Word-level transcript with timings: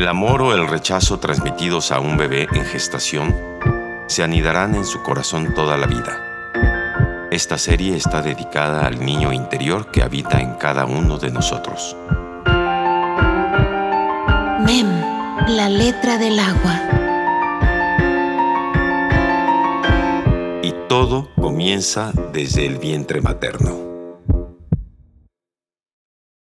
El 0.00 0.08
amor 0.08 0.40
o 0.40 0.54
el 0.54 0.66
rechazo 0.66 1.18
transmitidos 1.18 1.92
a 1.92 2.00
un 2.00 2.16
bebé 2.16 2.48
en 2.54 2.64
gestación 2.64 3.36
se 4.06 4.22
anidarán 4.22 4.74
en 4.74 4.86
su 4.86 5.02
corazón 5.02 5.52
toda 5.54 5.76
la 5.76 5.86
vida. 5.86 7.28
Esta 7.30 7.58
serie 7.58 7.96
está 7.96 8.22
dedicada 8.22 8.86
al 8.86 9.04
niño 9.04 9.30
interior 9.30 9.90
que 9.90 10.02
habita 10.02 10.40
en 10.40 10.54
cada 10.54 10.86
uno 10.86 11.18
de 11.18 11.30
nosotros. 11.30 11.94
Mem, 14.64 14.88
la 15.48 15.68
letra 15.68 16.16
del 16.16 16.38
agua. 16.38 16.80
Y 20.62 20.72
todo 20.88 21.28
comienza 21.38 22.10
desde 22.32 22.64
el 22.64 22.78
vientre 22.78 23.20
materno. 23.20 23.89